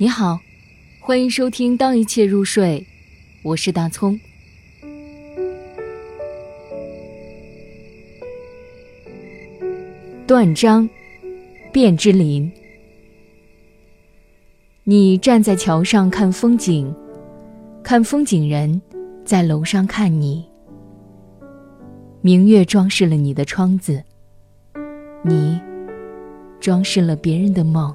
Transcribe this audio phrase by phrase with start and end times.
[0.00, 0.38] 你好，
[1.00, 2.86] 欢迎收听《当一切入睡》，
[3.42, 4.16] 我是大葱。
[10.24, 10.88] 断章，
[11.72, 12.48] 卞之琳。
[14.84, 16.94] 你站在桥上看风景，
[17.82, 18.80] 看风景人
[19.24, 20.46] 在楼上看你。
[22.20, 24.04] 明月装饰了你的窗子，
[25.24, 25.60] 你
[26.60, 27.92] 装饰了别人的梦。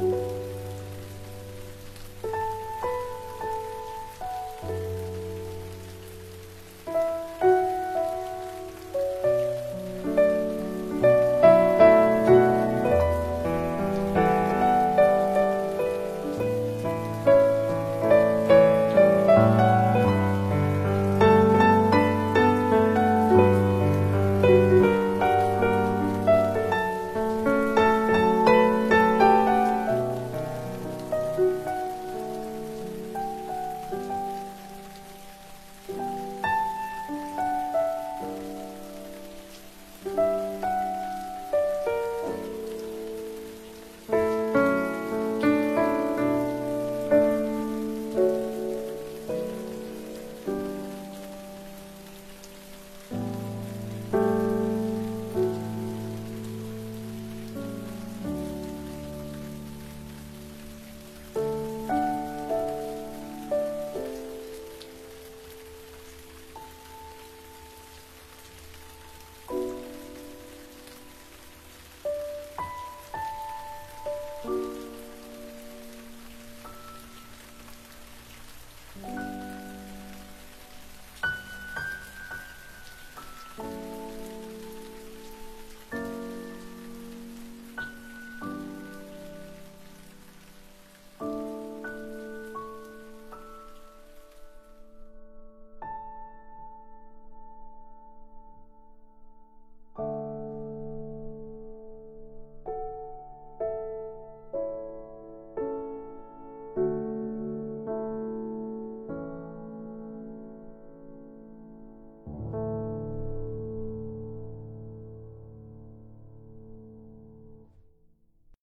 [0.00, 0.67] Música